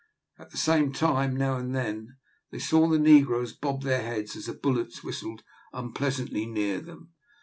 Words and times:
At 0.39 0.49
the 0.49 0.57
same 0.57 0.93
time, 0.93 1.37
now 1.37 1.57
and 1.57 1.75
then, 1.75 2.17
they 2.51 2.57
saw 2.57 2.87
the 2.87 2.97
negroes 2.97 3.53
bob 3.53 3.83
their 3.83 4.01
heads 4.01 4.35
as 4.35 4.47
the 4.47 4.53
bullets 4.55 5.03
whistled 5.03 5.43
unpleasantly 5.73 6.47
near 6.47 6.79
them. 6.79 7.11